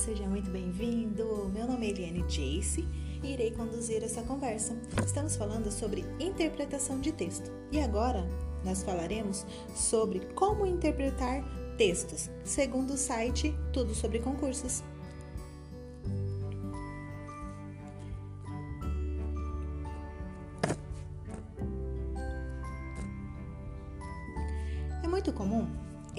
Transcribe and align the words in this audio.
seja 0.00 0.26
muito 0.26 0.50
bem-vindo. 0.50 1.50
Meu 1.52 1.66
nome 1.66 1.86
é 1.86 1.90
Eliane 1.90 2.22
Jace 2.22 2.88
e 3.22 3.34
irei 3.34 3.50
conduzir 3.50 4.02
essa 4.02 4.22
conversa. 4.22 4.74
Estamos 5.04 5.36
falando 5.36 5.70
sobre 5.70 6.06
interpretação 6.18 6.98
de 6.98 7.12
texto 7.12 7.52
e 7.70 7.78
agora 7.78 8.26
nós 8.64 8.82
falaremos 8.82 9.44
sobre 9.74 10.20
como 10.34 10.64
interpretar 10.64 11.44
textos, 11.76 12.30
segundo 12.42 12.94
o 12.94 12.96
site 12.96 13.54
Tudo 13.74 13.94
sobre 13.94 14.20
Concursos. 14.20 14.82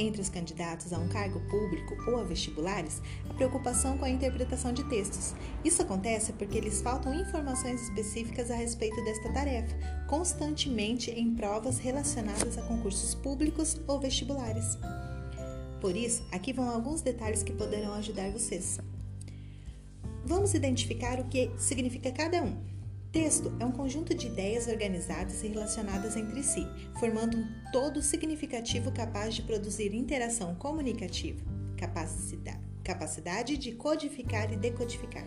Entre 0.02 0.22
os 0.22 0.30
candidatos 0.30 0.92
a 0.92 0.98
um 0.98 1.08
cargo 1.08 1.40
público 1.42 1.96
ou 2.10 2.20
a 2.20 2.24
vestibulares, 2.24 3.02
a 3.30 3.34
preocupação 3.34 3.98
com 3.98 4.06
a 4.06 4.10
interpretação 4.10 4.74
de 4.74 4.84
textos. 4.86 5.34
Isso 5.64 5.82
acontece 5.82 6.34
porque 6.34 6.60
lhes 6.60 6.82
faltam 6.82 7.14
informações 7.14 7.82
específicas 7.84 8.50
a 8.50 8.56
respeito 8.56 9.04
desta 9.04 9.32
tarefa, 9.32 9.76
constantemente 10.08 11.12
em 11.12 11.34
provas 11.36 11.78
relacionadas 11.78 12.58
a 12.58 12.62
concursos 12.64 13.14
públicos 13.16 13.80
ou 13.88 14.00
vestibulares. 14.00 14.78
Por 15.80 15.96
isso, 15.96 16.24
aqui 16.32 16.54
vão 16.54 16.70
alguns 16.70 17.02
detalhes 17.02 17.44
que 17.44 17.52
poderão 17.52 17.94
ajudar 17.94 18.32
vocês. 18.32 18.80
Vamos 20.24 20.54
identificar 20.54 21.20
o 21.20 21.26
que 21.26 21.52
significa 21.58 22.12
cada 22.12 22.44
um. 22.44 22.71
Texto 23.12 23.52
é 23.60 23.66
um 23.66 23.74
conjunto 23.74 24.16
de 24.16 24.28
ideias 24.28 24.68
organizadas 24.68 25.44
e 25.44 25.50
relacionadas 25.50 26.16
entre 26.16 26.42
si, 26.42 26.66
formando 26.98 27.38
um 27.38 27.46
todo 27.70 28.02
significativo 28.02 28.90
capaz 28.90 29.36
de 29.36 29.42
produzir 29.42 29.94
interação 29.94 30.56
comunicativa, 30.56 31.44
capacidade, 32.86 33.58
de 33.58 33.74
codificar 33.74 34.54
e 34.54 34.56
decodificar. 34.56 35.26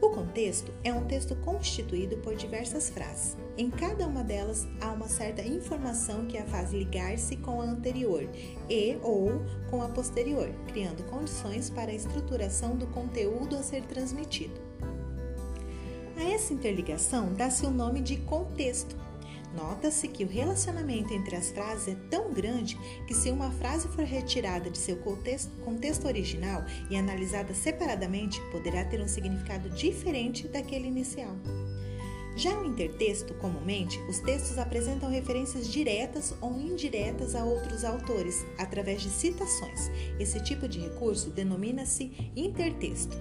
O 0.00 0.10
contexto 0.10 0.72
é 0.84 0.94
um 0.94 1.04
texto 1.04 1.34
constituído 1.36 2.18
por 2.18 2.36
diversas 2.36 2.88
frases. 2.88 3.36
Em 3.58 3.68
cada 3.68 4.06
uma 4.06 4.22
delas 4.22 4.68
há 4.80 4.92
uma 4.92 5.08
certa 5.08 5.42
informação 5.42 6.26
que 6.26 6.38
a 6.38 6.46
faz 6.46 6.72
ligar-se 6.72 7.36
com 7.36 7.60
a 7.60 7.64
anterior 7.64 8.28
e 8.70 8.96
ou 9.02 9.42
com 9.68 9.82
a 9.82 9.88
posterior, 9.88 10.48
criando 10.68 11.02
condições 11.10 11.68
para 11.68 11.90
a 11.90 11.94
estruturação 11.94 12.76
do 12.76 12.86
conteúdo 12.86 13.56
a 13.56 13.62
ser 13.62 13.82
transmitido. 13.86 14.71
A 16.16 16.22
essa 16.22 16.52
interligação 16.52 17.32
dá-se 17.34 17.64
o 17.64 17.70
nome 17.70 18.00
de 18.00 18.16
contexto. 18.16 18.96
Nota-se 19.54 20.08
que 20.08 20.24
o 20.24 20.28
relacionamento 20.28 21.12
entre 21.12 21.36
as 21.36 21.50
frases 21.50 21.88
é 21.88 21.96
tão 22.08 22.32
grande 22.32 22.78
que, 23.06 23.14
se 23.14 23.30
uma 23.30 23.50
frase 23.50 23.86
for 23.88 24.04
retirada 24.04 24.70
de 24.70 24.78
seu 24.78 24.96
contexto, 24.96 26.06
original 26.06 26.64
e 26.90 26.96
analisada 26.96 27.52
separadamente, 27.52 28.40
poderá 28.50 28.84
ter 28.84 29.00
um 29.00 29.08
significado 29.08 29.68
diferente 29.70 30.48
daquele 30.48 30.88
inicial. 30.88 31.36
Já 32.34 32.54
no 32.54 32.64
intertexto, 32.64 33.34
comumente, 33.34 34.00
os 34.08 34.18
textos 34.20 34.56
apresentam 34.56 35.10
referências 35.10 35.68
diretas 35.68 36.34
ou 36.40 36.58
indiretas 36.58 37.34
a 37.34 37.44
outros 37.44 37.84
autores, 37.84 38.46
através 38.56 39.02
de 39.02 39.10
citações. 39.10 39.90
Esse 40.18 40.42
tipo 40.42 40.66
de 40.66 40.80
recurso 40.80 41.28
denomina-se 41.28 42.32
intertexto. 42.34 43.18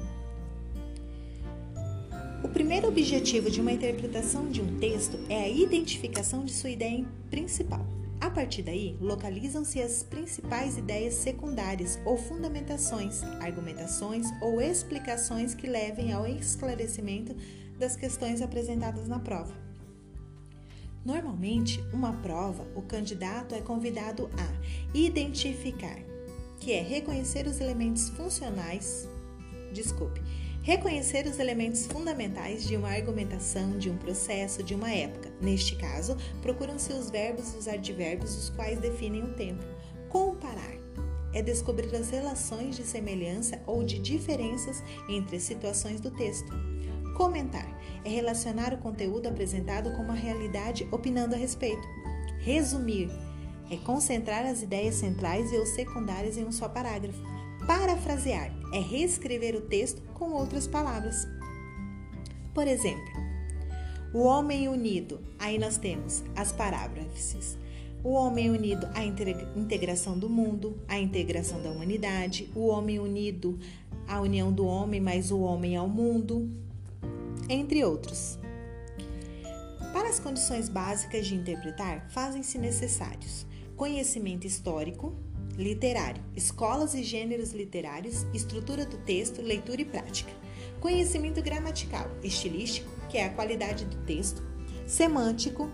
O 2.52 2.54
primeiro 2.54 2.90
objetivo 2.90 3.50
de 3.50 3.62
uma 3.62 3.72
interpretação 3.72 4.52
de 4.52 4.62
um 4.62 4.78
texto 4.78 5.18
é 5.30 5.42
a 5.42 5.48
identificação 5.48 6.44
de 6.44 6.52
sua 6.52 6.70
ideia 6.70 7.06
principal. 7.30 7.88
A 8.20 8.30
partir 8.30 8.62
daí, 8.62 8.98
localizam-se 9.00 9.82
as 9.82 10.04
principais 10.04 10.78
ideias 10.78 11.14
secundárias 11.14 11.98
ou 12.04 12.18
fundamentações, 12.18 13.24
argumentações 13.40 14.28
ou 14.42 14.60
explicações 14.60 15.56
que 15.56 15.66
levem 15.66 16.12
ao 16.12 16.28
esclarecimento 16.28 17.34
das 17.80 17.96
questões 17.96 18.42
apresentadas 18.42 19.08
na 19.08 19.18
prova. 19.18 19.56
Normalmente, 21.06 21.82
uma 21.94 22.12
prova, 22.18 22.68
o 22.76 22.82
candidato 22.82 23.56
é 23.56 23.62
convidado 23.62 24.30
a 24.38 24.98
identificar, 24.98 26.00
que 26.60 26.74
é 26.74 26.82
reconhecer 26.82 27.48
os 27.48 27.62
elementos 27.62 28.10
funcionais, 28.10 29.08
desculpe, 29.72 30.22
Reconhecer 30.64 31.26
os 31.26 31.40
elementos 31.40 31.88
fundamentais 31.88 32.68
de 32.68 32.78
uma 32.78 32.90
argumentação, 32.90 33.80
de 33.80 33.90
um 33.90 33.98
processo, 33.98 34.62
de 34.62 34.76
uma 34.76 34.92
época. 34.92 35.32
Neste 35.42 35.76
caso, 35.76 36.16
procuram-se 36.40 36.94
os 36.94 37.10
verbos 37.10 37.56
e 37.56 37.58
os 37.58 37.68
advérbios, 37.68 38.36
os 38.38 38.50
quais 38.52 38.80
definem 38.80 39.24
o 39.24 39.34
tempo. 39.34 39.64
Comparar 40.08 40.76
é 41.34 41.42
descobrir 41.42 41.96
as 41.96 42.12
relações 42.12 42.76
de 42.76 42.84
semelhança 42.84 43.60
ou 43.66 43.84
de 43.84 43.98
diferenças 43.98 44.84
entre 45.10 45.38
as 45.38 45.44
situações 45.44 46.00
do 46.00 46.12
texto. 46.12 46.52
Comentar 47.18 47.68
é 48.06 48.10
relacionar 48.10 48.72
o 48.72 48.78
conteúdo 48.78 49.28
apresentado 49.28 49.92
com 49.96 50.04
uma 50.04 50.14
realidade 50.14 50.88
opinando 50.92 51.34
a 51.34 51.38
respeito. 51.40 51.88
Resumir 52.40 53.10
é 53.72 53.78
concentrar 53.78 54.46
as 54.46 54.62
ideias 54.62 54.96
centrais 54.96 55.52
e 55.52 55.56
os 55.56 55.70
secundárias 55.70 56.38
em 56.38 56.46
um 56.46 56.52
só 56.52 56.70
parágrafo. 56.70 57.20
Parafrasear 57.66 58.61
é 58.72 58.80
reescrever 58.80 59.56
o 59.56 59.62
texto 59.62 60.02
com 60.14 60.32
outras 60.32 60.68
palavras. 60.68 61.28
Por 62.54 62.68
exemplo, 62.68 63.12
o 64.14 64.20
homem 64.20 64.68
unido, 64.68 65.20
aí 65.40 65.58
nós 65.58 65.78
temos 65.78 66.24
as 66.36 66.52
paráfrases. 66.52 67.58
O 68.04 68.14
homem 68.14 68.50
unido, 68.50 68.88
a 68.94 69.04
integração 69.04 70.18
do 70.18 70.28
mundo, 70.28 70.80
a 70.88 71.00
integração 71.00 71.62
da 71.62 71.70
humanidade, 71.70 72.50
o 72.56 72.68
homem 72.68 73.00
unido, 73.00 73.60
a 74.08 74.20
união 74.20 74.52
do 74.52 74.66
homem 74.66 75.00
mais 75.00 75.32
o 75.32 75.40
homem 75.40 75.76
ao 75.76 75.88
mundo, 75.88 76.50
entre 77.48 77.84
outros. 77.86 78.40
Para 79.94 80.10
as 80.10 80.20
condições 80.20 80.68
básicas 80.68 81.28
de 81.28 81.36
interpretar, 81.36 82.10
fazem-se 82.10 82.58
necessários 82.58 83.46
conhecimento 83.82 84.46
histórico, 84.46 85.16
literário, 85.58 86.24
escolas 86.36 86.94
e 86.94 87.04
gêneros 87.04 87.52
literários, 87.52 88.26
estrutura 88.34 88.86
do 88.86 88.98
texto, 88.98 89.42
leitura 89.42 89.82
e 89.82 89.86
prática. 89.86 90.32
Conhecimento 90.80 91.42
gramatical, 91.42 92.10
estilístico, 92.24 92.90
que 93.10 93.18
é 93.18 93.26
a 93.26 93.34
qualidade 93.34 93.86
do 93.86 93.98
texto, 94.06 94.42
semântico, 94.88 95.70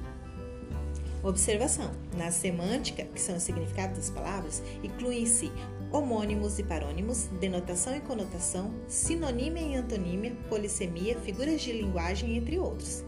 observação. 1.23 1.91
Na 2.15 2.31
semântica, 2.31 3.05
que 3.05 3.19
são 3.19 3.37
os 3.37 3.43
significados 3.43 3.97
das 3.97 4.09
palavras, 4.09 4.61
incluem-se 4.83 5.51
homônimos 5.91 6.59
e 6.59 6.63
parônimos, 6.63 7.27
denotação 7.39 7.95
e 7.95 8.01
conotação, 8.01 8.73
sinonímia 8.87 9.61
e 9.61 9.75
antonímia, 9.75 10.35
polissemia, 10.49 11.17
figuras 11.19 11.61
de 11.61 11.71
linguagem, 11.71 12.35
entre 12.35 12.59
outros. 12.59 13.03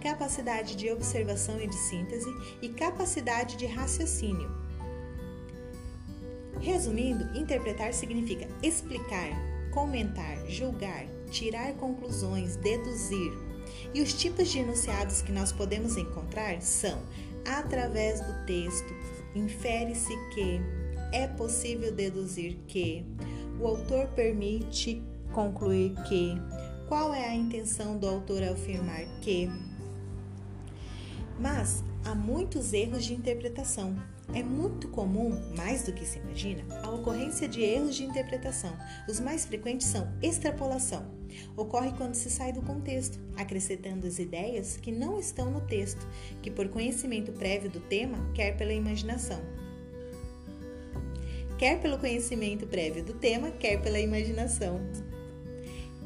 Capacidade 0.00 0.76
de 0.76 0.90
observação 0.92 1.60
e 1.60 1.66
de 1.66 1.74
síntese 1.74 2.28
e 2.62 2.68
capacidade 2.68 3.56
de 3.56 3.66
raciocínio, 3.66 4.67
Resumindo, 6.60 7.24
interpretar 7.38 7.92
significa 7.92 8.48
explicar, 8.62 9.30
comentar, 9.70 10.44
julgar, 10.48 11.06
tirar 11.30 11.74
conclusões, 11.74 12.56
deduzir. 12.56 13.32
E 13.94 14.00
os 14.00 14.12
tipos 14.12 14.48
de 14.48 14.58
enunciados 14.58 15.22
que 15.22 15.32
nós 15.32 15.52
podemos 15.52 15.96
encontrar 15.96 16.60
são 16.60 17.00
através 17.44 18.20
do 18.20 18.44
texto, 18.44 18.92
infere-se 19.34 20.14
que, 20.34 20.60
é 21.12 21.26
possível 21.26 21.92
deduzir 21.92 22.58
que, 22.66 23.04
o 23.58 23.66
autor 23.66 24.08
permite 24.08 25.02
concluir 25.32 25.94
que, 26.08 26.34
qual 26.86 27.14
é 27.14 27.28
a 27.28 27.34
intenção 27.34 27.96
do 27.96 28.06
autor 28.06 28.42
ao 28.42 28.54
afirmar 28.54 29.04
que. 29.20 29.48
Mas 31.38 31.82
há 32.04 32.14
muitos 32.14 32.72
erros 32.72 33.04
de 33.04 33.14
interpretação 33.14 33.96
é 34.34 34.42
muito 34.42 34.88
comum, 34.88 35.30
mais 35.56 35.84
do 35.84 35.92
que 35.92 36.04
se 36.04 36.18
imagina, 36.18 36.62
a 36.82 36.90
ocorrência 36.90 37.48
de 37.48 37.62
erros 37.62 37.96
de 37.96 38.04
interpretação. 38.04 38.76
Os 39.08 39.20
mais 39.20 39.46
frequentes 39.46 39.86
são 39.86 40.12
extrapolação. 40.22 41.06
Ocorre 41.56 41.92
quando 41.96 42.14
se 42.14 42.30
sai 42.30 42.52
do 42.52 42.62
contexto, 42.62 43.18
acrescentando 43.36 44.06
as 44.06 44.18
ideias 44.18 44.76
que 44.76 44.92
não 44.92 45.18
estão 45.18 45.50
no 45.50 45.60
texto, 45.62 46.06
que 46.42 46.50
por 46.50 46.68
conhecimento 46.68 47.32
prévio 47.32 47.70
do 47.70 47.80
tema, 47.80 48.18
quer 48.34 48.56
pela 48.56 48.72
imaginação. 48.72 49.40
Quer 51.58 51.80
pelo 51.80 51.98
conhecimento 51.98 52.66
prévio 52.66 53.02
do 53.02 53.14
tema, 53.14 53.50
quer 53.50 53.80
pela 53.82 53.98
imaginação. 53.98 54.80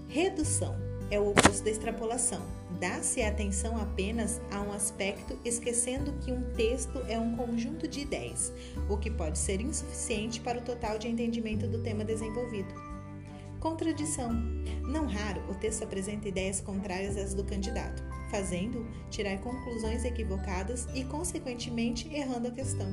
Redução 0.09 0.77
é 1.11 1.19
o 1.19 1.31
oposto 1.31 1.65
da 1.65 1.71
extrapolação 1.71 2.62
Dá-se 2.83 3.23
atenção 3.23 3.81
apenas 3.81 4.41
a 4.51 4.61
um 4.61 4.73
aspecto, 4.73 5.39
esquecendo 5.45 6.15
que 6.15 6.33
um 6.33 6.43
texto 6.55 6.99
é 7.07 7.17
um 7.17 7.37
conjunto 7.37 7.87
de 7.87 8.01
ideias, 8.01 8.53
o 8.91 8.97
que 8.97 9.09
pode 9.09 9.39
ser 9.39 9.61
insuficiente 9.61 10.41
para 10.41 10.59
o 10.59 10.63
total 10.63 10.99
de 10.99 11.07
entendimento 11.07 11.69
do 11.69 11.81
tema 11.81 12.05
desenvolvido. 12.05 12.75
Contradição. 13.61 14.33
Não 14.83 15.07
raro, 15.07 15.49
o 15.49 15.55
texto 15.55 15.85
apresenta 15.85 16.27
ideias 16.27 16.61
contrárias 16.61 17.17
às 17.17 17.35
do 17.35 17.45
candidato, 17.45 18.03
fazendo-o 18.33 18.85
tirar 19.11 19.39
conclusões 19.39 20.05
equivocadas 20.05 20.89
e, 20.93 21.05
consequentemente, 21.05 22.13
errando 22.13 22.49
a 22.49 22.51
questão. 22.51 22.89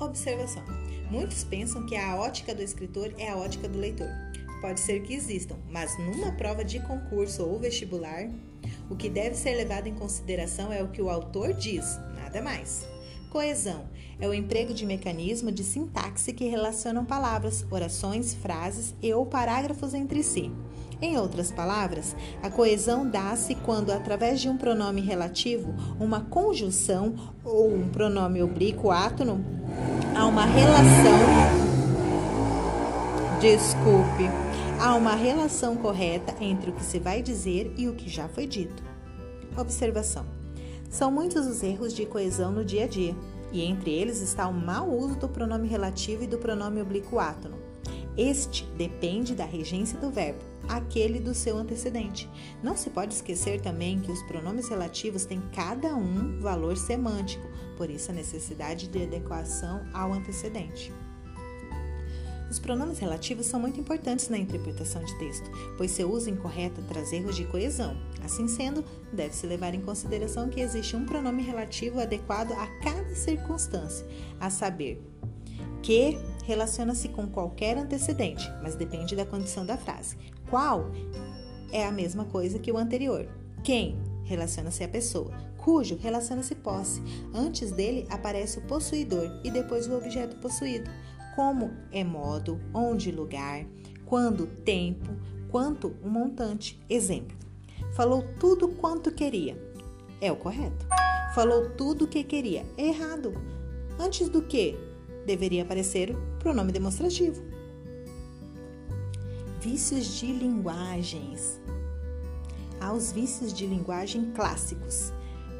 Observação: 0.00 0.64
muitos 1.08 1.44
pensam 1.44 1.86
que 1.86 1.94
a 1.94 2.16
ótica 2.16 2.56
do 2.56 2.62
escritor 2.62 3.14
é 3.18 3.28
a 3.28 3.36
ótica 3.36 3.68
do 3.68 3.78
leitor. 3.78 4.08
Pode 4.60 4.80
ser 4.80 5.00
que 5.00 5.14
existam, 5.14 5.56
mas 5.70 5.98
numa 5.98 6.32
prova 6.32 6.64
de 6.64 6.80
concurso 6.80 7.44
ou 7.44 7.58
vestibular, 7.58 8.28
o 8.90 8.96
que 8.96 9.08
deve 9.08 9.34
ser 9.34 9.54
levado 9.54 9.86
em 9.86 9.94
consideração 9.94 10.72
é 10.72 10.82
o 10.82 10.88
que 10.88 11.00
o 11.00 11.08
autor 11.08 11.54
diz, 11.54 11.98
nada 12.14 12.42
mais. 12.42 12.86
Coesão 13.30 13.84
é 14.18 14.28
o 14.28 14.34
emprego 14.34 14.74
de 14.74 14.84
mecanismo 14.84 15.50
de 15.50 15.64
sintaxe 15.64 16.32
que 16.32 16.48
relacionam 16.48 17.04
palavras, 17.04 17.64
orações, 17.70 18.34
frases 18.34 18.94
e 19.00 19.14
ou 19.14 19.24
parágrafos 19.24 19.94
entre 19.94 20.22
si. 20.22 20.52
Em 21.00 21.16
outras 21.16 21.50
palavras, 21.50 22.14
a 22.42 22.50
coesão 22.50 23.08
dá-se 23.08 23.54
quando, 23.54 23.90
através 23.90 24.40
de 24.40 24.50
um 24.50 24.58
pronome 24.58 25.00
relativo, 25.00 25.74
uma 25.98 26.20
conjunção 26.20 27.14
ou 27.42 27.74
um 27.74 27.88
pronome 27.88 28.42
oblíquo 28.42 28.90
átono, 28.90 29.42
há 30.14 30.26
uma 30.26 30.44
relação. 30.44 31.18
Desculpe. 33.40 34.49
Há 34.82 34.94
uma 34.94 35.14
relação 35.14 35.76
correta 35.76 36.34
entre 36.42 36.70
o 36.70 36.72
que 36.72 36.82
se 36.82 36.98
vai 36.98 37.20
dizer 37.20 37.70
e 37.76 37.86
o 37.86 37.94
que 37.94 38.08
já 38.08 38.26
foi 38.30 38.46
dito. 38.46 38.82
Observação: 39.54 40.24
São 40.88 41.12
muitos 41.12 41.46
os 41.46 41.62
erros 41.62 41.92
de 41.92 42.06
coesão 42.06 42.50
no 42.50 42.64
dia 42.64 42.84
a 42.84 42.86
dia, 42.86 43.14
e 43.52 43.60
entre 43.62 43.90
eles 43.90 44.22
está 44.22 44.48
o 44.48 44.54
mau 44.54 44.88
uso 44.88 45.16
do 45.16 45.28
pronome 45.28 45.68
relativo 45.68 46.24
e 46.24 46.26
do 46.26 46.38
pronome 46.38 46.80
oblíquo 46.80 47.18
átono. 47.18 47.58
Este 48.16 48.64
depende 48.78 49.34
da 49.34 49.44
regência 49.44 49.98
do 49.98 50.10
verbo, 50.10 50.40
aquele 50.66 51.20
do 51.20 51.34
seu 51.34 51.58
antecedente. 51.58 52.26
Não 52.62 52.74
se 52.74 52.88
pode 52.88 53.12
esquecer 53.12 53.60
também 53.60 54.00
que 54.00 54.10
os 54.10 54.22
pronomes 54.22 54.70
relativos 54.70 55.26
têm 55.26 55.42
cada 55.54 55.94
um 55.94 56.40
valor 56.40 56.78
semântico, 56.78 57.46
por 57.76 57.90
isso 57.90 58.10
a 58.10 58.14
necessidade 58.14 58.88
de 58.88 59.02
adequação 59.02 59.84
ao 59.92 60.10
antecedente. 60.14 60.90
Os 62.50 62.58
pronomes 62.58 62.98
relativos 62.98 63.46
são 63.46 63.60
muito 63.60 63.78
importantes 63.78 64.28
na 64.28 64.36
interpretação 64.36 65.04
de 65.04 65.16
texto, 65.18 65.48
pois 65.76 65.92
seu 65.92 66.10
uso 66.10 66.28
incorreto 66.28 66.82
traz 66.82 67.12
erros 67.12 67.36
de 67.36 67.44
coesão. 67.44 67.96
Assim 68.24 68.48
sendo, 68.48 68.84
deve-se 69.12 69.46
levar 69.46 69.72
em 69.72 69.80
consideração 69.80 70.48
que 70.48 70.60
existe 70.60 70.96
um 70.96 71.06
pronome 71.06 71.42
relativo 71.42 72.00
adequado 72.00 72.52
a 72.52 72.66
cada 72.82 73.14
circunstância, 73.14 74.04
a 74.40 74.50
saber, 74.50 75.00
que 75.80 76.18
relaciona-se 76.44 77.08
com 77.08 77.28
qualquer 77.28 77.78
antecedente, 77.78 78.50
mas 78.62 78.74
depende 78.74 79.14
da 79.14 79.24
condição 79.24 79.64
da 79.64 79.76
frase. 79.76 80.16
Qual 80.50 80.90
é 81.72 81.84
a 81.86 81.92
mesma 81.92 82.24
coisa 82.24 82.58
que 82.58 82.72
o 82.72 82.76
anterior. 82.76 83.28
Quem 83.62 83.98
relaciona-se 84.24 84.82
à 84.82 84.88
pessoa. 84.88 85.32
Cujo 85.56 85.96
relaciona-se 85.96 86.54
posse. 86.54 87.02
Antes 87.34 87.70
dele 87.70 88.06
aparece 88.08 88.58
o 88.58 88.62
possuidor 88.62 89.40
e 89.44 89.50
depois 89.50 89.86
o 89.86 89.96
objeto 89.96 90.36
possuído 90.36 90.90
como 91.40 91.70
é 91.90 92.04
modo, 92.04 92.60
onde 92.74 93.10
lugar, 93.10 93.64
quando 94.04 94.46
tempo, 94.46 95.10
quanto 95.48 95.96
um 96.04 96.10
montante. 96.10 96.78
Exemplo: 96.86 97.34
falou 97.94 98.22
tudo 98.38 98.68
quanto 98.68 99.10
queria. 99.10 99.56
É 100.20 100.30
o 100.30 100.36
correto. 100.36 100.86
Falou 101.34 101.70
tudo 101.70 102.04
o 102.04 102.08
que 102.08 102.22
queria. 102.24 102.66
É 102.76 102.88
errado. 102.88 103.32
Antes 103.98 104.28
do 104.28 104.42
que 104.42 104.76
deveria 105.24 105.62
aparecer 105.62 106.10
o 106.10 106.38
pronome 106.38 106.72
demonstrativo. 106.72 107.42
Vícios 109.62 110.18
de 110.18 110.26
linguagens. 110.26 111.58
Há 112.78 112.92
os 112.92 113.12
vícios 113.12 113.54
de 113.54 113.66
linguagem 113.66 114.30
clássicos 114.32 115.10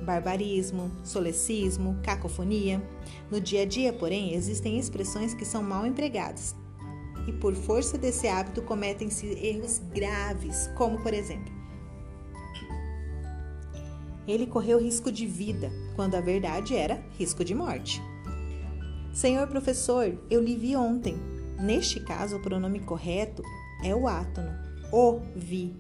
barbarismo, 0.02 0.90
solecismo, 1.04 1.98
cacofonia. 2.02 2.82
No 3.30 3.40
dia 3.40 3.62
a 3.62 3.66
dia, 3.66 3.92
porém, 3.92 4.34
existem 4.34 4.78
expressões 4.78 5.34
que 5.34 5.44
são 5.44 5.62
mal 5.62 5.86
empregadas 5.86 6.54
e, 7.26 7.32
por 7.32 7.54
força 7.54 7.96
desse 7.98 8.26
hábito, 8.26 8.62
cometem-se 8.62 9.26
erros 9.26 9.80
graves, 9.92 10.68
como, 10.76 11.00
por 11.00 11.14
exemplo, 11.14 11.52
ele 14.26 14.46
correu 14.46 14.80
risco 14.80 15.10
de 15.10 15.26
vida, 15.26 15.70
quando 15.96 16.14
a 16.14 16.20
verdade 16.20 16.76
era 16.76 17.02
risco 17.18 17.44
de 17.44 17.54
morte. 17.54 18.02
Senhor 19.12 19.46
professor, 19.48 20.16
eu 20.30 20.40
lhe 20.42 20.56
vi 20.56 20.76
ontem. 20.76 21.16
Neste 21.58 22.00
caso, 22.00 22.36
o 22.36 22.40
pronome 22.40 22.80
correto 22.80 23.42
é 23.84 23.94
o 23.94 24.06
átono. 24.06 24.50
O 24.92 25.20
vi. 25.34 25.74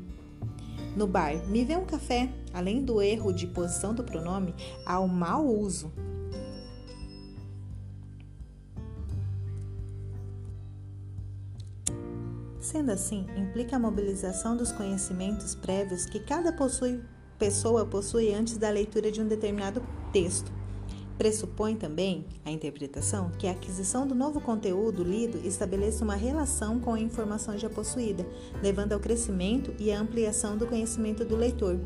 No 0.96 1.06
bar, 1.06 1.36
me 1.46 1.64
vê 1.64 1.76
um 1.76 1.84
café. 1.84 2.28
Além 2.52 2.84
do 2.84 3.00
erro 3.00 3.32
de 3.32 3.46
posição 3.46 3.94
do 3.94 4.02
pronome, 4.02 4.54
há 4.84 4.98
o 4.98 5.08
mau 5.08 5.46
uso. 5.46 5.92
Sendo 12.60 12.90
assim, 12.90 13.26
implica 13.36 13.76
a 13.76 13.78
mobilização 13.78 14.56
dos 14.56 14.70
conhecimentos 14.70 15.54
prévios 15.54 16.06
que 16.06 16.20
cada 16.20 16.52
possui, 16.52 17.00
pessoa 17.38 17.86
possui 17.86 18.34
antes 18.34 18.58
da 18.58 18.70
leitura 18.70 19.10
de 19.10 19.20
um 19.20 19.26
determinado 19.26 19.82
texto. 20.12 20.52
Pressupõe 21.20 21.76
também 21.76 22.24
a 22.44 22.50
interpretação 22.50 23.30
que 23.38 23.46
a 23.46 23.50
aquisição 23.50 24.06
do 24.06 24.14
novo 24.14 24.40
conteúdo 24.40 25.02
lido 25.02 25.38
estabeleça 25.46 26.04
uma 26.04 26.14
relação 26.14 26.78
com 26.80 26.94
a 26.94 27.00
informação 27.00 27.58
já 27.58 27.68
possuída, 27.68 28.26
levando 28.62 28.92
ao 28.92 29.00
crescimento 29.00 29.74
e 29.78 29.92
à 29.92 30.00
ampliação 30.00 30.56
do 30.56 30.66
conhecimento 30.66 31.24
do 31.24 31.36
leitor. 31.36 31.78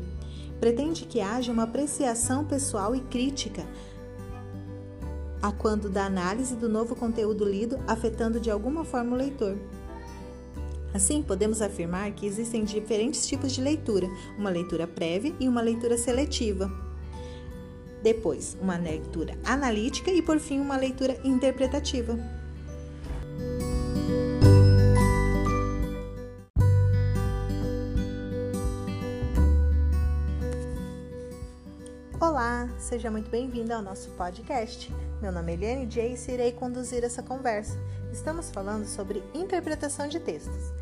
Pretende 0.59 1.05
que 1.05 1.21
haja 1.21 1.51
uma 1.51 1.63
apreciação 1.63 2.45
pessoal 2.45 2.95
e 2.95 3.01
crítica 3.01 3.65
a 5.41 5.51
quando 5.51 5.89
da 5.89 6.05
análise 6.05 6.55
do 6.55 6.67
novo 6.67 6.95
conteúdo 6.95 7.45
lido 7.45 7.77
afetando 7.87 8.39
de 8.39 8.49
alguma 8.49 8.83
forma 8.83 9.15
o 9.15 9.19
leitor. 9.19 9.57
Assim, 10.93 11.21
podemos 11.21 11.61
afirmar 11.61 12.11
que 12.11 12.25
existem 12.25 12.63
diferentes 12.63 13.27
tipos 13.27 13.51
de 13.51 13.61
leitura: 13.61 14.07
uma 14.37 14.49
leitura 14.49 14.87
prévia 14.87 15.35
e 15.39 15.47
uma 15.47 15.61
leitura 15.61 15.97
seletiva 15.97 16.71
depois 18.05 18.55
uma 18.61 18.77
leitura 18.77 19.35
analítica 19.43 20.11
e 20.11 20.21
por 20.21 20.39
fim 20.39 20.59
uma 20.59 20.77
leitura 20.77 21.19
interpretativa. 21.23 22.15
Seja 32.77 33.09
muito 33.09 33.29
bem-vindo 33.29 33.73
ao 33.73 33.81
nosso 33.81 34.09
podcast. 34.11 34.93
Meu 35.21 35.31
nome 35.31 35.51
é 35.51 35.55
Eliane 35.55 35.85
Jace 35.85 36.29
e 36.29 36.33
irei 36.33 36.51
conduzir 36.51 37.03
essa 37.03 37.23
conversa. 37.23 37.77
Estamos 38.11 38.51
falando 38.51 38.85
sobre 38.85 39.23
interpretação 39.33 40.07
de 40.07 40.19
textos. 40.19 40.73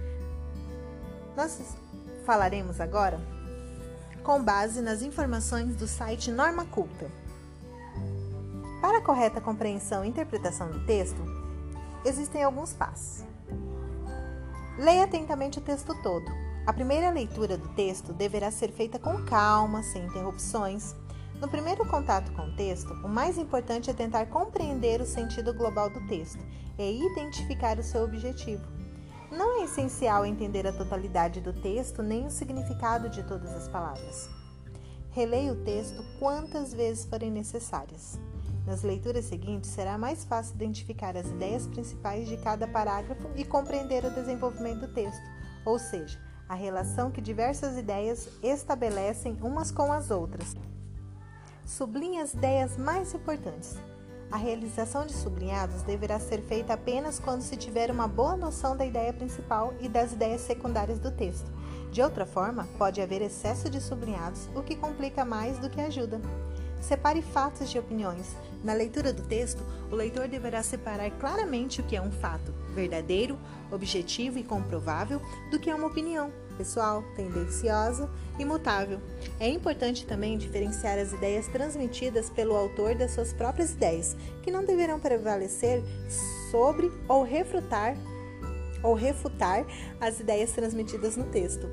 Nós 1.35 1.59
falaremos 2.25 2.81
agora 2.81 3.19
com 4.23 4.43
base 4.43 4.81
nas 4.81 5.01
informações 5.01 5.75
do 5.75 5.87
site 5.87 6.31
Norma 6.31 6.65
Culta. 6.65 7.09
Para 8.81 8.97
a 8.97 9.01
correta 9.01 9.39
compreensão 9.39 10.03
e 10.03 10.09
interpretação 10.09 10.71
do 10.71 10.85
texto, 10.85 11.21
existem 12.03 12.43
alguns 12.43 12.73
passos. 12.73 13.23
Leia 14.77 15.03
atentamente 15.03 15.59
o 15.59 15.61
texto 15.61 15.93
todo. 16.01 16.25
A 16.65 16.73
primeira 16.73 17.09
leitura 17.09 17.57
do 17.57 17.67
texto 17.69 18.13
deverá 18.13 18.49
ser 18.49 18.71
feita 18.71 18.97
com 18.97 19.23
calma, 19.25 19.83
sem 19.83 20.05
interrupções. 20.05 20.95
No 21.39 21.47
primeiro 21.49 21.85
contato 21.85 22.31
com 22.33 22.43
o 22.43 22.55
texto, 22.55 22.93
o 23.03 23.09
mais 23.09 23.37
importante 23.37 23.89
é 23.89 23.93
tentar 23.93 24.27
compreender 24.27 25.01
o 25.01 25.05
sentido 25.05 25.53
global 25.53 25.89
do 25.89 26.05
texto 26.07 26.43
e 26.77 27.05
identificar 27.11 27.77
o 27.77 27.83
seu 27.83 28.03
objetivo. 28.03 28.63
Não 29.31 29.61
é 29.61 29.65
essencial 29.65 30.25
entender 30.25 30.67
a 30.67 30.71
totalidade 30.71 31.41
do 31.41 31.51
texto 31.51 32.03
nem 32.03 32.25
o 32.27 32.31
significado 32.31 33.09
de 33.09 33.23
todas 33.23 33.51
as 33.51 33.67
palavras. 33.67 34.29
Releia 35.09 35.53
o 35.53 35.63
texto 35.63 36.03
quantas 36.19 36.73
vezes 36.73 37.05
forem 37.05 37.31
necessárias. 37.31 38.19
Nas 38.65 38.81
leituras 38.81 39.25
seguintes, 39.25 39.69
será 39.69 39.97
mais 39.97 40.23
fácil 40.23 40.55
identificar 40.55 41.17
as 41.17 41.27
ideias 41.27 41.67
principais 41.67 42.27
de 42.27 42.37
cada 42.37 42.67
parágrafo 42.67 43.29
e 43.35 43.43
compreender 43.43 44.05
o 44.05 44.13
desenvolvimento 44.13 44.87
do 44.87 44.93
texto, 44.93 45.23
ou 45.65 45.77
seja, 45.77 46.19
a 46.47 46.55
relação 46.55 47.11
que 47.11 47.19
diversas 47.19 47.77
ideias 47.77 48.29
estabelecem 48.41 49.37
umas 49.41 49.71
com 49.71 49.91
as 49.91 50.11
outras. 50.11 50.55
Sublinhe 51.65 52.19
as 52.19 52.33
ideias 52.33 52.77
mais 52.77 53.13
importantes. 53.13 53.77
A 54.29 54.35
realização 54.35 55.05
de 55.05 55.13
sublinhados 55.13 55.81
deverá 55.83 56.19
ser 56.19 56.41
feita 56.41 56.73
apenas 56.73 57.19
quando 57.19 57.41
se 57.41 57.55
tiver 57.55 57.89
uma 57.89 58.07
boa 58.07 58.35
noção 58.35 58.75
da 58.75 58.85
ideia 58.85 59.13
principal 59.13 59.73
e 59.79 59.87
das 59.87 60.11
ideias 60.11 60.41
secundárias 60.41 60.99
do 60.99 61.09
texto. 61.09 61.49
De 61.89 62.01
outra 62.01 62.25
forma, 62.25 62.67
pode 62.77 63.01
haver 63.01 63.21
excesso 63.21 63.69
de 63.69 63.79
sublinhados, 63.79 64.49
o 64.55 64.61
que 64.61 64.75
complica 64.75 65.23
mais 65.23 65.57
do 65.59 65.69
que 65.69 65.79
ajuda. 65.79 66.19
Separe 66.81 67.21
fatos 67.21 67.69
de 67.69 67.79
opiniões. 67.79 68.35
Na 68.61 68.73
leitura 68.73 69.13
do 69.13 69.23
texto, 69.23 69.63
o 69.89 69.95
leitor 69.95 70.27
deverá 70.27 70.61
separar 70.61 71.09
claramente 71.11 71.79
o 71.79 71.83
que 71.83 71.95
é 71.95 72.01
um 72.01 72.11
fato 72.11 72.53
verdadeiro, 72.73 73.37
objetivo 73.73 74.37
e 74.39 74.43
comprovável 74.43 75.21
do 75.49 75.59
que 75.59 75.69
é 75.69 75.75
uma 75.75 75.87
opinião 75.87 76.31
pessoal, 76.57 77.03
tendenciosa 77.15 78.09
e 78.39 78.45
mutável. 78.45 78.99
É 79.39 79.47
importante 79.47 80.05
também 80.05 80.37
diferenciar 80.37 80.97
as 80.97 81.11
ideias 81.11 81.47
transmitidas 81.47 82.29
pelo 82.29 82.55
autor 82.55 82.95
das 82.95 83.11
suas 83.11 83.33
próprias 83.33 83.73
ideias, 83.73 84.15
que 84.41 84.51
não 84.51 84.63
deverão 84.63 84.99
prevalecer 84.99 85.83
sobre 86.51 86.91
ou 87.07 87.23
refutar 87.23 87.95
ou 88.83 88.93
refutar 88.93 89.65
as 89.99 90.19
ideias 90.19 90.51
transmitidas 90.51 91.15
no 91.15 91.25
texto. 91.25 91.69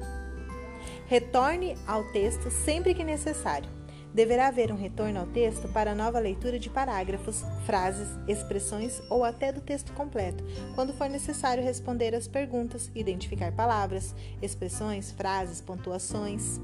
Retorne 1.07 1.77
ao 1.87 2.05
texto 2.13 2.51
sempre 2.51 2.95
que 2.95 3.03
necessário. 3.03 3.80
Deverá 4.13 4.49
haver 4.49 4.73
um 4.73 4.77
retorno 4.77 5.21
ao 5.21 5.27
texto 5.27 5.69
para 5.69 5.95
nova 5.95 6.19
leitura 6.19 6.59
de 6.59 6.69
parágrafos, 6.69 7.45
frases, 7.65 8.09
expressões 8.27 9.01
ou 9.09 9.25
até 9.25 9.53
do 9.53 9.61
texto 9.61 9.93
completo, 9.93 10.45
quando 10.75 10.93
for 10.93 11.09
necessário 11.09 11.63
responder 11.63 12.15
às 12.15 12.27
perguntas, 12.27 12.91
identificar 12.95 13.53
palavras, 13.53 14.15
expressões, 14.43 15.13
frases, 15.13 15.61
pontuações, 15.61 16.61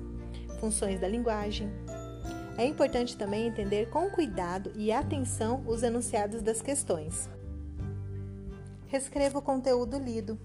funções 0.60 0.98
da 0.98 1.06
linguagem. 1.06 1.70
É 2.58 2.64
importante 2.64 3.16
também 3.16 3.46
entender 3.46 3.90
com 3.90 4.10
cuidado 4.10 4.72
e 4.74 4.90
atenção 4.90 5.62
os 5.66 5.82
enunciados 5.82 6.42
das 6.42 6.60
questões. 6.60 7.28
Reescreva 8.86 9.38
o 9.38 9.42
conteúdo 9.42 9.98
lido. 9.98 10.38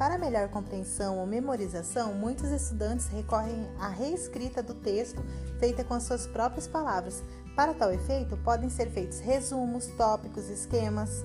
Para 0.00 0.16
melhor 0.16 0.48
compreensão 0.48 1.18
ou 1.18 1.26
memorização, 1.26 2.14
muitos 2.14 2.50
estudantes 2.50 3.06
recorrem 3.08 3.68
à 3.78 3.90
reescrita 3.90 4.62
do 4.62 4.72
texto 4.72 5.22
feita 5.58 5.84
com 5.84 5.92
as 5.92 6.04
suas 6.04 6.26
próprias 6.26 6.66
palavras. 6.66 7.22
Para 7.54 7.74
tal 7.74 7.92
efeito, 7.92 8.34
podem 8.38 8.70
ser 8.70 8.88
feitos 8.88 9.20
resumos, 9.20 9.88
tópicos, 9.98 10.48
esquemas. 10.48 11.22